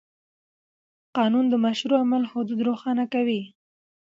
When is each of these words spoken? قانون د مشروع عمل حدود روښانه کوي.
قانون 1.17 1.45
د 1.49 1.55
مشروع 1.65 1.99
عمل 2.03 2.23
حدود 2.31 2.59
روښانه 2.69 3.05
کوي. 3.13 3.41